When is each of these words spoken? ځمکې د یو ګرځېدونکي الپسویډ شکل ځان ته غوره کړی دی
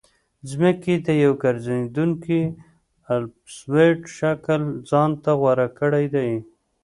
ځمکې 0.49 0.93
د 1.05 1.07
یو 1.23 1.33
ګرځېدونکي 1.43 2.41
الپسویډ 3.13 3.99
شکل 4.17 4.61
ځان 4.89 5.11
ته 5.23 5.31
غوره 5.39 5.67
کړی 5.79 6.05
دی 6.15 6.29